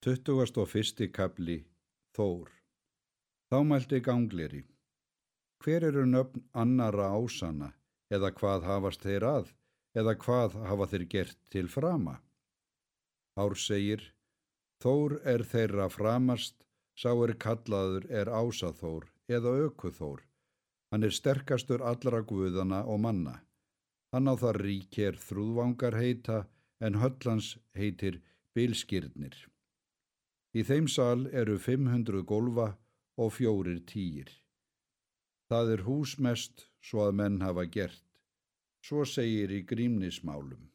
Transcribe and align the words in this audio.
21. 0.00 1.10
kapli 1.12 1.58
Þór. 2.16 2.46
Þá 3.52 3.56
mælti 3.68 3.98
gangleri 4.00 4.60
Hver 5.60 5.84
eru 5.90 6.06
nöfn 6.08 6.40
annara 6.62 7.10
ásana 7.12 7.68
eða 8.08 8.30
hvað 8.38 8.64
hafast 8.64 9.04
þeir 9.04 9.26
að? 9.28 9.50
Eða 9.92 10.14
hvað 10.22 10.56
hafa 10.70 10.86
þeir 10.94 11.04
gert 11.16 11.36
til 11.52 11.68
frama? 11.68 12.16
Ár 13.36 13.58
segir 13.60 14.06
Þór 14.80 15.18
er 15.34 15.44
þeirra 15.52 15.90
framast 15.92 16.64
sá 16.96 17.12
er 17.12 17.34
kallaður 17.44 18.08
er 18.08 18.32
ásaþór 18.32 19.04
eða 19.28 19.54
aukuþór 19.66 20.24
Hann 20.88 21.04
er 21.04 21.12
sterkastur 21.12 21.84
allra 21.84 22.24
guðana 22.24 22.86
og 22.88 23.04
manna. 23.04 23.36
Hann 24.16 24.32
á 24.32 24.34
það 24.46 24.62
ríkir 24.64 25.20
þrúðvangar 25.28 26.00
heita 26.00 26.42
en 26.80 27.02
höllans 27.04 27.58
heitir 27.76 28.22
bilskirnir 28.56 29.36
Í 30.50 30.64
þeim 30.66 30.88
sal 30.90 31.28
eru 31.30 31.58
500 31.62 32.24
golfa 32.26 32.72
og 33.20 33.34
fjórir 33.36 33.84
týjir. 33.86 34.30
Það 35.50 35.72
er 35.74 35.84
húsmest 35.86 36.66
svo 36.82 37.06
að 37.06 37.16
menn 37.20 37.38
hafa 37.44 37.66
gert. 37.76 38.04
Svo 38.82 39.04
segir 39.04 39.52
í 39.52 39.60
grímnismálum. 39.70 40.70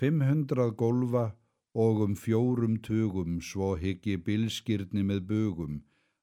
500 0.00 0.70
golfa 0.80 1.26
og 1.74 2.02
um 2.06 2.16
fjórum 2.16 2.78
tugum 2.80 3.40
svo 3.44 3.74
higgi 3.76 4.16
bilskirni 4.16 5.04
með 5.04 5.26
bugum. 5.28 5.80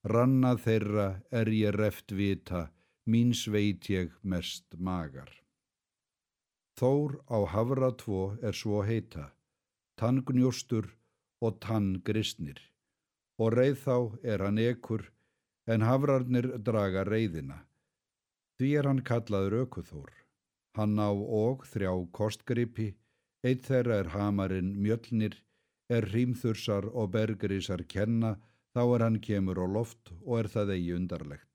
Ranna 0.08 0.56
þeirra 0.58 1.08
er 1.32 1.52
ég 1.52 1.76
reft 1.76 2.12
vita, 2.12 2.72
mín 3.06 3.34
sveit 3.34 3.90
ég 3.90 4.14
mest 4.24 4.78
magar. 4.80 5.30
Þór 6.80 7.20
á 7.30 7.38
Havra 7.54 7.92
2 7.92 8.40
er 8.48 8.54
svo 8.54 8.84
heita, 8.86 9.34
tangnjóstur 9.98 10.94
og 11.42 11.60
tann 11.64 11.94
gristnir 12.08 12.60
og 13.38 13.54
reið 13.54 13.78
þá 13.84 13.98
er 14.34 14.44
hann 14.46 14.60
ekur 14.62 15.04
en 15.74 15.84
hafrarnir 15.86 16.48
draga 16.70 17.04
reiðina. 17.08 17.60
Því 18.58 18.70
er 18.80 18.90
hann 18.90 19.04
kallaður 19.06 19.60
ökuþór. 19.64 20.14
Hann 20.78 20.98
á 20.98 21.10
og 21.10 21.66
þrjá 21.70 21.92
kostgripi, 22.14 22.92
eitt 23.46 23.68
þeirra 23.70 24.00
er 24.02 24.12
hamarinn 24.14 24.74
mjöllnir, 24.82 25.36
er 25.90 26.08
hrímþursar 26.12 26.90
og 26.94 27.12
bergrisar 27.14 27.84
kenna, 27.90 28.38
þá 28.74 28.82
er 28.96 29.06
hann 29.06 29.20
kemur 29.22 29.62
á 29.62 29.66
loft 29.66 30.14
og 30.24 30.40
er 30.42 30.50
það 30.54 30.74
eigi 30.78 30.94
undarlegt. 30.98 31.46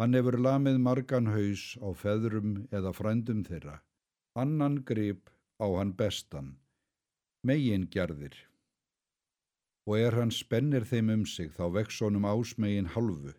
Hann 0.00 0.16
hefur 0.16 0.36
lamið 0.40 0.80
margan 0.84 1.30
haus 1.32 1.76
á 1.80 1.88
feðrum 1.96 2.66
eða 2.70 2.92
frændum 2.92 3.44
þeirra. 3.44 3.80
Annan 4.36 4.82
grip 4.84 5.30
á 5.56 5.66
hann 5.78 5.94
bestan. 5.96 6.56
Megin 7.44 7.88
gerðir 7.88 8.36
og 9.86 9.98
er 9.98 10.16
hann 10.18 10.32
spennir 10.34 10.84
þeim 10.84 11.12
um 11.14 11.24
sig 11.30 11.52
þá 11.54 11.64
vex 11.78 12.00
honum 12.02 12.26
ásmegin 12.26 12.90
halvu. 12.94 13.34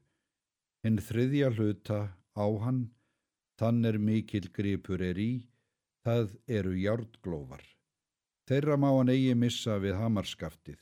Hinn 0.83 0.99
þriðja 1.03 1.51
hluta 1.57 1.99
á 2.39 2.47
hann, 2.63 2.83
þann 3.59 3.85
er 3.89 3.97
mikil 3.99 4.47
gripur 4.55 5.03
er 5.03 5.19
í, 5.19 5.47
það 6.07 6.37
eru 6.47 6.75
hjártglófar. 6.79 7.63
Þeirra 8.47 8.77
má 8.79 8.89
hann 8.95 9.11
eigi 9.11 9.33
missa 9.35 9.75
við 9.83 9.97
hamarskaftið, 9.99 10.79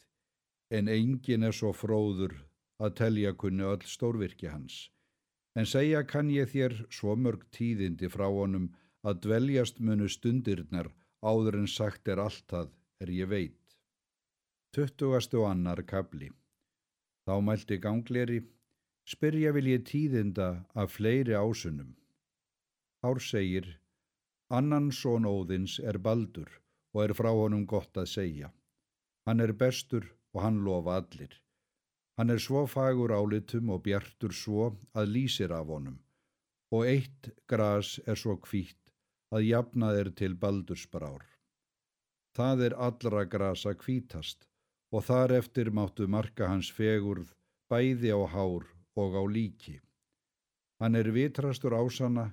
en 0.69 0.91
engin 0.91 1.47
er 1.47 1.55
svo 1.55 1.71
fróður 1.73 2.35
að 2.77 2.97
telja 2.99 3.33
kunni 3.33 3.65
öll 3.65 3.87
stórvirkja 3.89 4.53
hans. 4.53 4.89
En 5.55 5.65
segja 5.65 6.03
kann 6.05 6.29
ég 6.29 6.51
þér 6.51 6.75
svo 6.93 7.15
mörg 7.15 7.47
tíðindi 7.55 8.11
frá 8.11 8.27
honum 8.27 8.69
að 9.07 9.21
dveljast 9.25 9.79
munu 9.79 10.09
stundirnar 10.11 10.91
áður 11.25 11.61
en 11.61 11.69
sagt 11.71 12.11
er 12.11 12.21
alltaf 12.21 12.69
er 13.01 13.09
ég 13.09 13.31
veit. 13.31 13.64
Tuttugast 14.75 15.31
og 15.39 15.45
annar 15.47 15.79
kabli. 15.87 16.27
Þá 17.23 17.35
mælti 17.47 17.77
gangleri, 17.79 18.41
spyrja 19.07 19.53
vil 19.55 19.69
ég 19.71 19.85
tíðinda 19.87 20.47
af 20.75 20.97
fleiri 20.97 21.37
ásunum. 21.39 21.93
Ár 23.07 23.21
segir, 23.23 23.69
annan 24.51 24.89
són 24.91 25.23
óðins 25.29 25.77
er 25.79 25.95
baldur 26.07 26.49
og 26.91 27.05
er 27.05 27.13
frá 27.15 27.29
honum 27.31 27.63
gott 27.63 27.95
að 28.01 28.09
segja. 28.15 28.49
Hann 29.23 29.39
er 29.45 29.53
bestur 29.61 30.09
og 30.33 30.41
hann 30.43 30.57
lofa 30.65 30.97
allir. 30.99 31.31
Hann 32.19 32.35
er 32.35 32.43
svo 32.43 32.65
fagur 32.67 33.13
álitum 33.15 33.71
og 33.71 33.85
bjartur 33.85 34.35
svo 34.35 34.65
að 34.91 35.13
lýsir 35.13 35.55
af 35.55 35.71
honum 35.71 36.01
og 36.75 36.83
eitt 36.89 37.29
gras 37.47 37.93
er 38.11 38.19
svo 38.19 38.35
kvítt 38.43 38.91
að 39.31 39.47
jafnað 39.47 40.01
er 40.01 40.11
til 40.19 40.35
baldursbrár. 40.35 41.23
Það 42.35 42.65
er 42.67 42.77
allra 42.89 43.23
grasa 43.23 43.71
kvítast 43.79 44.49
og 44.95 45.03
þar 45.03 45.33
eftir 45.41 45.73
máttu 45.75 46.05
marka 46.07 46.47
hans 46.47 46.69
fegurð 46.71 47.33
bæði 47.71 48.13
á 48.15 48.21
hár 48.31 48.63
og 48.95 49.17
á 49.19 49.23
líki. 49.27 49.81
Hann 50.79 50.95
er 50.95 51.09
vitrastur 51.11 51.75
ásana 51.75 52.29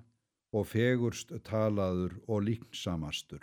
og 0.54 0.68
fegurst 0.70 1.32
talaður 1.48 2.14
og 2.28 2.44
líknsamastur, 2.46 3.42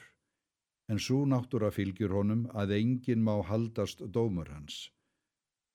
en 0.91 1.03
svo 1.03 1.25
náttúra 1.27 1.71
fylgjur 1.75 2.15
honum 2.15 2.45
að 2.53 2.77
enginn 2.77 3.25
má 3.25 3.35
haldast 3.51 4.05
dómur 4.15 4.51
hans. 4.55 4.87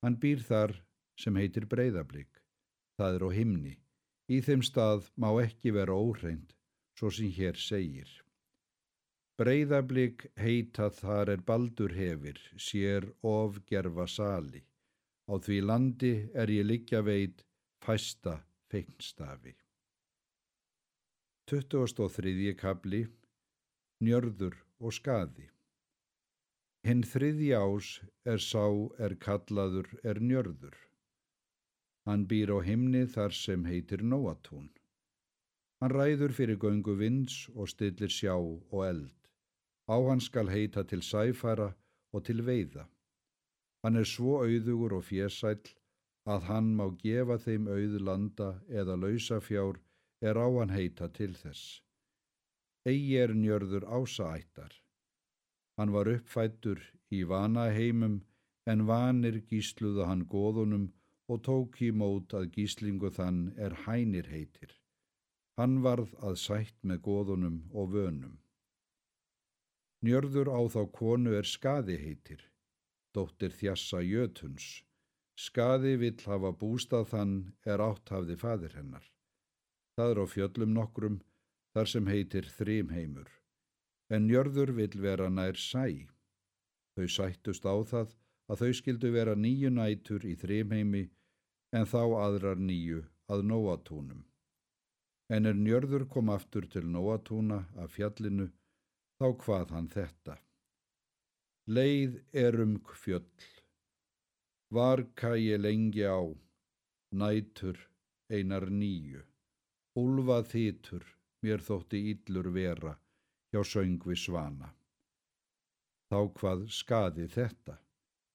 Hann 0.00 0.16
býr 0.22 0.40
þar 0.48 0.76
sem 1.20 1.36
heitir 1.36 1.68
breyðablík, 1.68 2.40
það 2.96 3.18
er 3.18 3.28
á 3.28 3.30
himni, 3.38 3.76
í 4.32 4.40
þeim 4.40 4.64
stað 4.64 5.10
má 5.20 5.28
ekki 5.44 5.74
vera 5.76 5.92
óhreint, 5.92 6.56
svo 6.96 7.10
sem 7.10 7.28
hér 7.28 7.60
segir. 7.60 8.23
Breiðablík 9.34 10.28
heita 10.38 10.92
þar 10.94 11.30
er 11.32 11.40
baldur 11.42 11.90
hefir, 11.90 12.36
sér 12.54 13.08
of 13.26 13.56
gerfa 13.66 14.04
sali. 14.06 14.60
Á 15.26 15.34
því 15.42 15.56
landi 15.64 16.12
er 16.38 16.52
ég 16.54 16.68
liggja 16.68 17.00
veit 17.02 17.42
fæsta 17.82 18.36
feignstafi. 18.70 19.56
23. 21.50 22.54
kabli 22.60 23.00
Njörður 24.06 24.54
og 24.78 24.94
skaði 25.00 25.48
Hinn 26.86 27.02
þriði 27.02 27.50
ás 27.58 27.90
er 28.30 28.38
sá 28.38 28.64
er 29.02 29.16
kallaður 29.26 29.90
er 30.04 30.22
njörður. 30.22 30.78
Hann 32.06 32.28
býr 32.30 32.54
á 32.54 32.58
himni 32.70 33.02
þar 33.16 33.34
sem 33.34 33.66
heitir 33.66 34.06
Nóatún. 34.14 34.70
Hann 35.82 35.98
ræður 35.98 36.38
fyrir 36.38 36.62
göngu 36.62 36.94
vins 37.02 37.48
og 37.56 37.72
stillir 37.74 38.14
sjá 38.14 38.36
og 38.38 38.80
eld. 38.86 39.23
Á 39.88 39.96
hann 40.08 40.20
skal 40.20 40.48
heita 40.48 40.82
til 40.88 41.02
sæfara 41.02 41.72
og 42.14 42.24
til 42.24 42.40
veiða. 42.46 42.86
Hann 43.84 43.96
er 44.00 44.08
svo 44.08 44.38
auðugur 44.44 44.94
og 44.98 45.04
fjesæll 45.10 45.74
að 46.24 46.46
hann 46.48 46.70
má 46.78 46.86
gefa 47.02 47.36
þeim 47.46 47.66
auðlanda 47.68 48.50
eða 48.80 48.96
lausafjár 49.02 49.80
er 50.28 50.40
á 50.40 50.48
hann 50.58 50.72
heita 50.72 51.08
til 51.18 51.34
þess. 51.36 51.82
Egi 52.88 53.18
er 53.24 53.34
njörður 53.36 53.84
ásaættar. 53.98 54.72
Hann 55.76 55.92
var 55.92 56.08
uppfættur 56.08 56.80
í 57.12 57.24
vanaheimum 57.28 58.22
en 58.72 58.86
vanir 58.88 59.40
gísluða 59.50 60.08
hann 60.10 60.24
góðunum 60.34 60.86
og 61.28 61.42
tók 61.48 61.80
í 61.84 61.90
mót 61.92 62.32
að 62.38 62.50
gíslingu 62.56 63.10
þann 63.18 63.42
er 63.66 63.76
hænir 63.84 64.28
heitir. 64.32 64.72
Hann 65.58 65.82
varð 65.84 66.14
að 66.28 66.40
sætt 66.46 66.76
með 66.82 67.04
góðunum 67.08 67.58
og 67.72 67.92
vönum. 67.96 68.38
Njörður 70.04 70.50
á 70.52 70.60
þá 70.68 70.82
konu 70.92 71.32
er 71.38 71.46
skaði 71.48 71.94
heitir, 71.96 72.40
dóttir 73.16 73.54
þjassa 73.56 74.02
jötuns. 74.04 74.82
Skaði 75.40 75.94
vill 76.02 76.18
hafa 76.28 76.50
bústað 76.60 77.06
þann 77.12 77.36
er 77.64 77.80
átt 77.80 78.10
hafði 78.12 78.36
fadir 78.42 78.74
hennar. 78.76 79.06
Það 79.96 80.10
er 80.12 80.20
á 80.20 80.26
fjöllum 80.34 80.74
nokkrum 80.76 81.16
þar 81.72 81.90
sem 81.92 82.10
heitir 82.12 82.50
þrýmheimur. 82.56 83.30
En 84.12 84.26
njörður 84.28 84.74
vill 84.76 84.98
vera 85.06 85.30
nær 85.32 85.56
sæ. 85.56 85.86
Þau 86.94 87.06
sættust 87.16 87.64
á 87.64 87.74
það 87.92 88.12
að 88.52 88.60
þau 88.60 88.72
skildu 88.80 89.12
vera 89.14 89.34
nýju 89.34 89.70
nætur 89.72 90.26
í 90.28 90.34
þrýmheimi 90.42 91.04
en 91.72 91.88
þá 91.88 92.02
aðrar 92.26 92.60
nýju 92.60 93.00
að 93.32 93.46
nóatúnum. 93.48 94.20
En 95.32 95.48
er 95.48 95.56
njörður 95.56 96.04
kom 96.12 96.28
aftur 96.28 96.68
til 96.68 96.84
nóatúna 96.84 97.62
af 97.80 97.96
fjallinu 97.96 98.50
þá 99.18 99.26
hvað 99.44 99.74
hann 99.76 99.90
þetta. 99.92 100.38
Leið 101.76 102.16
erum 102.44 102.74
kfjöll, 102.84 103.46
varka 104.74 105.34
ég 105.40 105.62
lengi 105.62 106.04
á, 106.04 106.20
nætur 107.14 107.78
einar 108.28 108.66
nýju, 108.68 109.22
úlfa 110.00 110.42
þýtur 110.50 111.06
mér 111.44 111.62
þótti 111.64 112.00
íllur 112.12 112.50
vera 112.52 112.94
hjá 113.52 113.62
söngvi 113.72 114.16
svana. 114.18 114.74
Þá 116.10 116.20
hvað 116.36 116.66
skaði 116.74 117.26
þetta, 117.30 117.78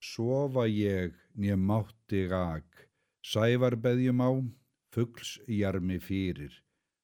sofa 0.01 0.65
ég 0.71 1.17
nýjum 1.35 1.65
mátti 1.69 2.25
gag, 2.31 2.65
sævar 3.21 3.75
beðjum 3.83 4.23
á, 4.25 4.31
fugglsjarmi 4.95 5.99
fyrir, 6.01 6.53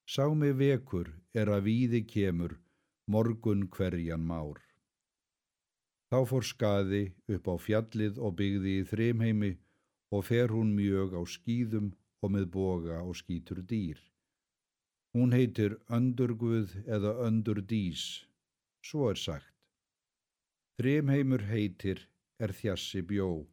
sá 0.10 0.26
mig 0.34 0.56
vekur 0.58 1.12
er 1.38 1.52
að 1.54 1.68
víði 1.70 2.02
kemur, 2.08 2.56
morgun 3.08 3.68
hverjan 3.70 4.24
már. 4.26 4.58
Þá 6.10 6.20
fór 6.30 6.46
skaði 6.46 7.04
upp 7.36 7.48
á 7.50 7.56
fjallið 7.68 8.20
og 8.22 8.36
byggði 8.40 8.74
í 8.80 8.88
þrimheimi 8.92 9.52
og 10.16 10.28
fer 10.30 10.54
hún 10.54 10.74
mjög 10.78 11.16
á 11.18 11.22
skýðum 11.36 11.94
og 12.24 12.34
með 12.36 12.46
boga 12.54 13.02
og 13.02 13.18
skýtur 13.20 13.62
dýr. 13.72 14.00
Hún 15.16 15.34
heitir 15.36 15.78
Öndurguð 15.98 16.76
eða 16.86 17.14
Öndurdís, 17.28 18.26
svo 18.84 19.10
er 19.12 19.20
sagt. 19.20 19.54
Þrimheimur 20.76 21.46
heitir 21.48 22.02
er 22.40 22.52
þjassi 22.52 23.02
bjó, 23.08 23.46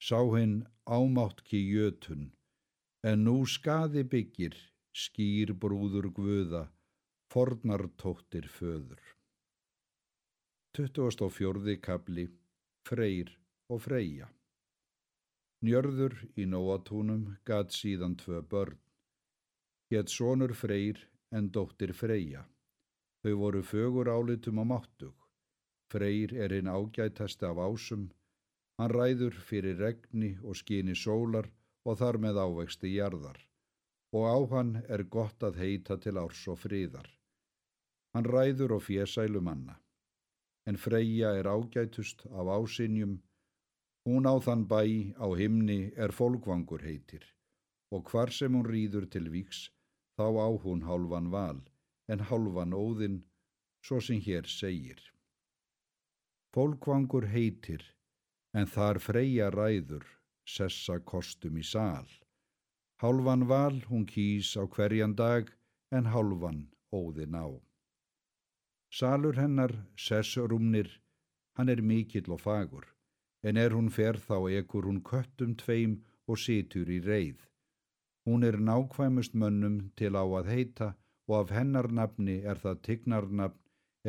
sá 0.00 0.20
hinn 0.32 0.62
ámátt 0.88 1.42
ki 1.44 1.60
jötun, 1.74 2.30
en 3.04 3.26
nú 3.26 3.42
skaði 3.44 4.06
byggir, 4.12 4.56
skýr 4.96 5.52
brúður 5.52 6.08
guða, 6.16 6.62
fornartóttir 7.30 8.48
föður. 8.50 8.98
24. 10.76 11.76
kabli 11.78 12.24
Freyr 12.88 13.28
og 13.70 13.84
Freyja 13.84 14.26
Njörður 15.62 16.16
í 16.34 16.46
nóatúnum 16.50 17.28
gat 17.46 17.70
síðan 17.76 18.16
tvö 18.18 18.40
börn. 18.54 18.80
Hétt 19.94 20.10
sonur 20.10 20.56
Freyr 20.58 21.04
en 21.30 21.52
dóttir 21.54 21.92
Freyja. 22.00 22.42
Þau 23.22 23.36
voru 23.44 23.62
fögur 23.62 24.10
álitum 24.10 24.58
á 24.58 24.64
máttug. 24.72 25.14
Freyr 25.94 26.34
er 26.34 26.56
einn 26.58 26.72
ágætasti 26.74 27.46
af 27.46 27.62
ásum. 27.62 28.08
Hann 28.74 28.90
ræður 28.96 29.38
fyrir 29.52 29.78
regni 29.78 30.32
og 30.42 30.58
skini 30.58 30.98
sólar 30.98 31.46
og 31.86 32.02
þar 32.02 32.18
með 32.26 32.42
ávexti 32.42 32.90
jarðar. 32.96 33.38
Og 34.18 34.26
á 34.26 34.38
hann 34.56 34.76
er 34.90 35.06
gott 35.06 35.46
að 35.46 35.62
heita 35.62 36.00
til 36.02 36.18
árs 36.18 36.42
og 36.50 36.58
friðar. 36.66 37.19
Hann 38.14 38.26
ræður 38.26 38.76
og 38.76 38.82
fésælu 38.82 39.40
manna. 39.40 39.76
En 40.66 40.76
Freyja 40.76 41.30
er 41.38 41.46
ágætust 41.46 42.26
af 42.26 42.46
ásinjum. 42.58 43.20
Hún 44.06 44.26
á 44.26 44.34
þann 44.46 44.66
bæ 44.72 44.82
á 45.24 45.26
himni 45.40 45.92
er 45.96 46.12
fólkvangur 46.18 46.82
heitir. 46.82 47.24
Og 47.94 48.10
hvar 48.10 48.30
sem 48.30 48.54
hún 48.54 48.66
rýður 48.66 49.06
til 49.10 49.30
víks, 49.34 49.70
þá 50.16 50.26
á 50.46 50.48
hún 50.64 50.82
hálfan 50.88 51.30
val, 51.30 51.60
en 52.08 52.20
hálfan 52.28 52.74
óðinn, 52.74 53.22
svo 53.84 54.00
sem 54.00 54.20
hér 54.26 54.46
segir. 54.46 55.00
Fólkvangur 56.54 57.26
heitir, 57.34 57.82
en 58.54 58.66
þar 58.66 58.98
Freyja 58.98 59.50
ræður, 59.50 60.06
sessa 60.44 60.98
kostum 61.12 61.58
í 61.62 61.64
sál. 61.66 62.08
Hálfan 63.02 63.46
val 63.48 63.80
hún 63.88 64.06
kýs 64.06 64.56
á 64.60 64.66
hverjan 64.66 65.14
dag 65.16 65.50
en 65.90 66.10
hálfan 66.14 66.68
óðin 66.92 67.34
á. 67.38 67.69
Salur 68.90 69.36
hennar, 69.38 69.72
sessrúmnir, 69.96 70.88
hann 71.56 71.68
er 71.68 71.80
mikill 71.80 72.32
og 72.34 72.40
fagur, 72.42 72.86
en 73.46 73.56
er 73.56 73.70
hún 73.70 73.90
fer 73.96 74.18
þá 74.18 74.50
ekur 74.60 74.88
hún 74.88 74.98
köttum 75.06 75.54
tveim 75.54 76.00
og 76.26 76.40
situr 76.44 76.90
í 76.90 76.98
reið. 77.04 77.44
Hún 78.26 78.42
er 78.44 78.58
nákvæmust 78.58 79.36
mönnum 79.42 79.76
til 79.96 80.18
á 80.18 80.26
að 80.26 80.50
heita 80.54 80.88
og 81.28 81.36
af 81.38 81.52
hennar 81.54 81.88
nafni 81.98 82.40
er 82.52 82.58
það 82.62 82.82
tignarnafn 82.88 83.60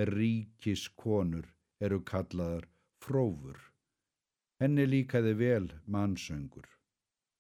er 0.02 0.10
ríkis 0.18 0.88
konur 1.04 1.46
eru 1.80 2.00
kallaðar 2.12 2.66
frófur. 3.06 3.60
Henni 4.62 4.86
líkaði 4.90 5.34
vel 5.44 5.68
mannsöngur. 5.86 6.66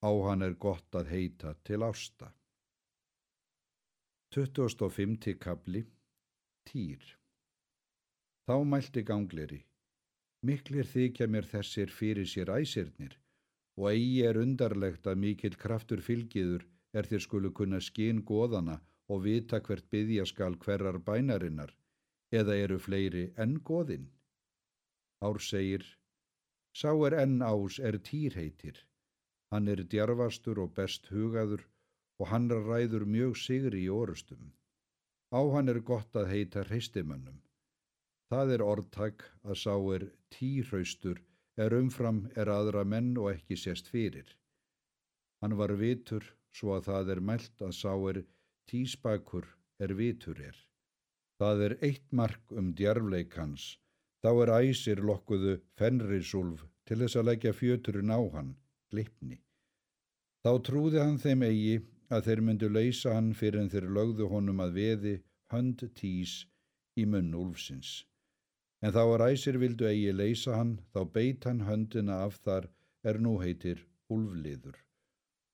Á 0.02 0.12
hann 0.28 0.46
er 0.46 0.54
gott 0.66 0.96
að 0.98 1.10
heita 1.14 1.56
til 1.66 1.82
ásta. 1.86 2.30
25. 4.34 5.36
kabli 5.42 5.84
Týr 6.66 7.21
Þá 8.48 8.56
mælti 8.74 9.04
gangleri. 9.08 9.60
Miklir 10.42 10.88
þykja 10.94 11.28
mér 11.34 11.46
þessir 11.50 11.92
fyrir 11.94 12.30
sér 12.30 12.50
æsirnir 12.58 13.18
og 13.78 13.90
eigi 13.92 14.24
er 14.30 14.40
undarlegt 14.42 15.08
að 15.08 15.20
mikill 15.24 15.58
kraftur 15.64 16.02
fylgiður 16.08 16.66
er 16.98 17.08
þér 17.12 17.24
skulu 17.26 17.52
kunna 17.60 17.80
skinn 17.88 18.24
goðana 18.32 18.80
og 19.14 19.24
vita 19.28 19.60
hvert 19.68 19.88
byggja 19.94 20.26
skal 20.32 20.58
hverjar 20.66 20.98
bænarinnar 21.08 21.74
eða 22.40 22.58
eru 22.64 22.80
fleiri 22.80 23.26
enn 23.46 23.60
goðinn. 23.70 24.08
Ár 25.22 25.40
segir 25.48 25.86
Sá 26.74 26.92
er 27.08 27.18
enn 27.24 27.42
ás 27.44 27.78
er 27.84 27.98
týr 28.10 28.36
heitir. 28.40 28.78
Hann 29.52 29.68
er 29.68 29.84
djarfastur 29.94 30.62
og 30.64 30.74
best 30.78 31.10
hugaður 31.12 31.68
og 32.20 32.30
hann 32.32 32.50
ræður 32.50 33.06
mjög 33.06 33.38
sigri 33.46 33.86
í 33.86 33.94
orustum. 34.02 34.54
Á 35.36 35.42
hann 35.54 35.70
er 35.74 35.82
gott 35.92 36.16
að 36.16 36.32
heita 36.34 36.64
hreistimönnum. 36.64 37.42
Það 38.32 38.54
er 38.56 38.64
orðtak 38.64 39.26
að 39.44 39.60
sá 39.60 39.76
er 39.96 40.08
týrhaustur 40.32 41.20
er 41.60 41.76
umfram 41.76 42.24
er 42.40 42.50
aðra 42.50 42.86
menn 42.88 43.12
og 43.20 43.34
ekki 43.34 43.60
sést 43.60 43.92
fyrir. 43.92 44.26
Hann 45.44 45.58
var 45.60 45.76
vitur 45.76 46.24
svo 46.56 46.78
að 46.78 46.88
það 46.88 47.14
er 47.16 47.24
mælt 47.32 47.66
að 47.68 47.76
sá 47.76 47.94
er 48.14 48.24
tísbakur 48.72 49.50
er 49.84 49.94
vitur 50.00 50.40
er. 50.40 50.56
Það 51.42 51.68
er 51.68 51.78
eitt 51.84 52.08
mark 52.16 52.56
um 52.56 52.72
djarfleikans 52.78 53.74
Þá 54.22 54.32
er 54.44 54.52
æsir 54.54 55.00
lokkuðu 55.02 55.56
fenrisúlf 55.80 56.68
til 56.86 57.00
þess 57.02 57.18
að 57.18 57.28
leggja 57.30 57.54
fjöturinn 57.58 58.14
á 58.14 58.22
hann, 58.36 58.52
glipni. 58.94 59.40
Þá 60.46 60.52
trúði 60.68 61.00
hann 61.02 61.18
þeim 61.22 61.46
eigi 61.48 61.80
að 62.14 62.28
þeir 62.28 62.42
myndu 62.46 62.70
leysa 62.70 63.16
hann 63.16 63.32
fyrir 63.40 63.64
en 63.64 63.72
þeir 63.74 63.88
lögðu 63.98 64.28
honum 64.30 64.62
að 64.62 64.78
veði 64.78 65.16
hönd 65.54 65.82
tís 65.98 66.36
í 67.02 67.08
munn 67.10 67.34
úlfsins. 67.34 68.04
En 68.82 68.94
þá 68.96 69.02
er 69.14 69.22
æsir 69.30 69.58
vildu 69.62 69.86
eigi 69.86 70.14
leysa 70.16 70.56
hann, 70.58 70.80
þá 70.94 71.02
beit 71.16 71.46
hann 71.46 71.66
höndina 71.68 72.24
af 72.26 72.40
þar 72.46 72.68
er 73.06 73.20
nú 73.22 73.36
heitir 73.42 73.84
úlfliður 74.10 74.80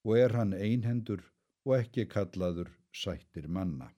og 0.08 0.14
er 0.16 0.32
hann 0.38 0.54
einhendur 0.56 1.20
og 1.68 1.74
ekki 1.76 2.06
kallaður 2.08 2.70
sættir 3.02 3.48
manna. 3.52 3.90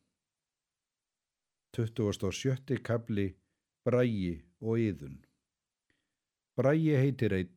27. 1.78 2.80
kabli 2.82 3.28
Brægi 3.86 4.34
og 4.60 4.82
yðun. 4.82 5.20
Brægi 6.58 6.98
heitir 6.98 7.36
einn, 7.38 7.54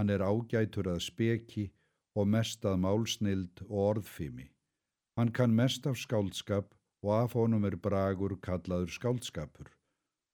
hann 0.00 0.10
er 0.10 0.24
ágætur 0.24 0.88
að 0.94 1.04
speki 1.10 1.68
og 2.16 2.32
mest 2.32 2.64
að 2.64 2.80
málsnild 2.86 3.66
og 3.68 3.78
orðfimi. 3.90 4.48
Hann 5.20 5.36
kann 5.36 5.52
mest 5.60 5.86
af 5.86 6.00
skáldskap 6.00 6.72
og 7.04 7.12
af 7.20 7.36
honum 7.36 7.68
er 7.68 7.76
bragur 7.76 8.40
kallaður 8.40 8.96
skáldskapur 8.96 9.75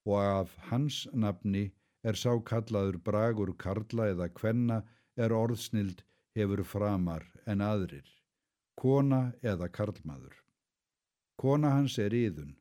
og 0.09 0.17
af 0.23 0.57
hans 0.71 1.03
nafni 1.25 1.65
er 2.05 2.19
sá 2.23 2.33
kallaður 2.51 2.99
bragur 3.09 3.53
karla 3.65 4.09
eða 4.15 4.29
kvenna 4.39 4.81
er 5.17 5.35
orðsnild 5.43 6.03
hefur 6.39 6.65
framar 6.65 7.29
en 7.47 7.61
aðrir, 7.61 8.09
kona 8.81 9.23
eða 9.43 9.69
karlmaður. 9.79 10.35
Kona 11.39 11.71
hans 11.77 11.99
er 11.99 12.15
yðun 12.15 12.57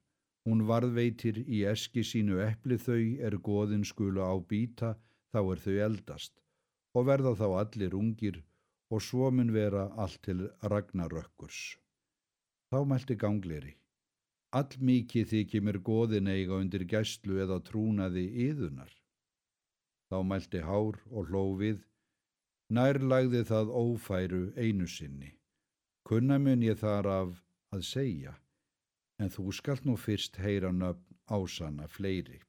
Hún 0.49 0.63
varðveitir 0.65 1.37
í 1.45 1.59
eski 1.69 2.01
sínu 2.11 2.39
epli 2.41 2.77
þau 2.81 3.01
er 3.27 3.35
goðin 3.47 3.83
skulu 3.85 4.23
á 4.25 4.33
býta 4.51 4.95
þá 5.33 5.39
er 5.41 5.59
þau 5.65 5.75
eldast 5.87 6.33
og 6.97 7.05
verða 7.09 7.33
þá 7.41 7.45
allir 7.59 7.97
ungir 7.99 8.39
og 8.91 9.03
svo 9.07 9.29
mun 9.31 9.53
vera 9.53 9.83
allt 10.03 10.17
til 10.25 10.41
ragnarökkurs. 10.73 11.59
Þá 12.73 12.79
mælti 12.89 13.15
gangleri. 13.21 13.75
All 14.51 14.75
mikið 14.89 15.29
þykir 15.31 15.63
mér 15.63 15.79
goðin 15.87 16.27
eiga 16.27 16.57
undir 16.59 16.83
gæstlu 16.83 17.39
eða 17.43 17.61
trúnaði 17.63 18.25
yðunar. 18.49 18.91
Þá 20.11 20.17
mælti 20.27 20.63
hár 20.67 20.99
og 21.07 21.31
hlófið. 21.31 21.79
Nærlagði 22.71 23.45
það 23.47 23.71
ófæru 23.71 24.41
einu 24.59 24.87
sinni. 24.87 25.31
Kunna 26.07 26.39
mun 26.39 26.63
ég 26.63 26.79
þar 26.83 27.07
af 27.07 27.33
að 27.71 27.87
segja 27.87 28.35
en 29.21 29.29
þú 29.29 29.51
skalt 29.55 29.85
nú 29.85 29.95
fyrst 29.99 30.39
heyra 30.41 30.71
nöfn 30.75 31.19
ásanna 31.29 31.87
fleiri. 31.87 32.41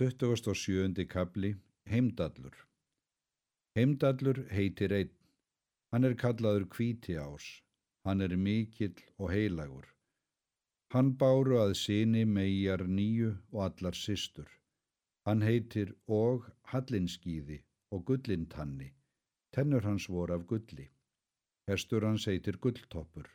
27. 0.00 1.04
kabli 1.06 1.54
Heimdallur 1.86 2.56
Heimdallur 3.76 4.46
heitir 4.50 4.92
einn. 4.96 5.12
Hann 5.92 6.08
er 6.08 6.16
kallaður 6.16 6.64
kvíti 6.72 7.18
ás. 7.20 7.60
Hann 8.04 8.24
er 8.24 8.34
mikill 8.36 8.96
og 9.18 9.30
heilagur. 9.34 9.91
Hann 10.92 11.14
báru 11.20 11.56
að 11.56 11.70
síni 11.80 12.22
megar 12.28 12.82
nýju 12.84 13.30
og 13.52 13.60
allar 13.66 13.96
systur. 13.96 14.48
Hann 15.24 15.40
heitir 15.46 15.94
og 16.20 16.50
hallinskíði 16.72 17.62
og 17.96 18.04
gullintanni. 18.10 18.90
Tennur 19.56 19.88
hans 19.88 20.08
voru 20.12 20.36
af 20.36 20.44
gulli. 20.50 20.90
Hestur 21.70 22.04
hans 22.04 22.28
heitir 22.28 22.60
gulltoppur. 22.66 23.30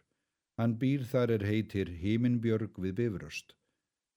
Hann 0.62 0.78
býr 0.84 1.10
þar 1.14 1.34
er 1.38 1.48
heitir 1.50 1.90
Híminbjörg 2.04 2.78
við 2.86 2.96
Bifröst. 3.02 3.58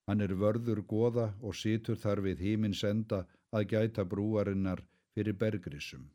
Hann 0.06 0.20
er 0.20 0.36
vörður 0.44 0.84
goða 0.92 1.26
og 1.40 1.56
situr 1.56 1.96
þar 2.04 2.20
við 2.28 2.44
hímins 2.44 2.84
enda 2.84 3.24
að 3.56 3.68
gæta 3.72 4.04
brúarinnar 4.04 4.84
fyrir 5.14 5.40
bergrisum. 5.42 6.10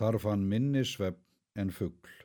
Þar 0.00 0.18
fann 0.24 0.48
minni 0.48 0.84
svepp 0.84 1.20
en 1.60 1.70
fuggl. 1.70 2.23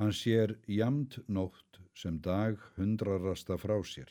Hann 0.00 0.12
sér 0.12 0.58
jamt 0.68 1.18
nótt 1.28 1.80
sem 1.96 2.16
dag 2.20 2.60
hundrarasta 2.76 3.56
frá 3.62 3.76
sér. 3.92 4.10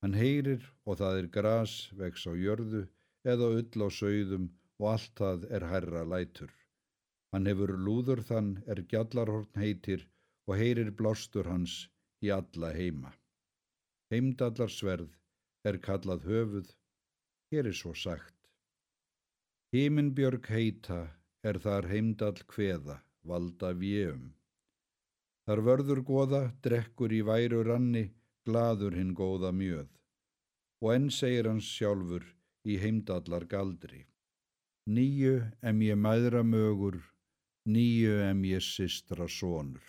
Hann 0.00 0.16
heyrir 0.16 0.62
og 0.86 1.00
það 1.00 1.18
er 1.20 1.28
gras 1.34 1.74
vex 1.98 2.24
á 2.30 2.32
jörðu 2.32 2.86
eða 3.32 3.50
ull 3.58 3.84
á 3.84 3.88
sögðum 3.98 4.46
og 4.80 4.86
allt 4.92 5.12
það 5.20 5.44
er 5.58 5.66
herra 5.72 6.04
lætur. 6.12 6.52
Hann 7.32 7.48
hefur 7.50 7.72
lúður 7.86 8.22
þann 8.30 8.50
er 8.72 8.80
gjallarhorn 8.92 9.60
heitir 9.60 10.06
og 10.48 10.56
heyrir 10.60 10.90
blástur 11.00 11.50
hans 11.52 11.74
í 12.24 12.32
alla 12.38 12.72
heima. 12.78 13.12
Heimdallarsverð 14.12 15.12
er 15.68 15.80
kallað 15.86 16.24
höfuð, 16.30 16.68
hér 17.52 17.68
er 17.72 17.76
svo 17.76 17.92
sagt. 18.04 18.36
Híminbjörg 19.74 20.46
heita 20.56 21.00
er 21.42 21.58
þar 21.66 21.90
heimdall 21.90 22.38
kveða, 22.52 23.00
valda 23.26 23.72
vjöum. 23.82 24.30
Þar 25.46 25.60
vörður 25.66 26.00
goða, 26.02 26.40
drekkur 26.62 27.12
í 27.14 27.20
væru 27.22 27.62
ranni, 27.66 28.08
gladur 28.46 28.96
hinn 28.98 29.12
góða 29.14 29.52
mjöð. 29.54 29.86
Og 30.82 30.94
enn 30.94 31.06
segir 31.14 31.46
hans 31.46 31.68
sjálfur 31.70 32.26
í 32.66 32.78
heimdallar 32.82 33.46
galdri. 33.46 34.02
Nýju 34.90 35.36
em 35.62 35.84
ég 35.86 35.98
mæðra 35.98 36.42
mögur, 36.46 36.98
nýju 37.66 38.18
em 38.26 38.42
ég 38.46 38.62
sistra 38.62 39.28
sonur. 39.30 39.86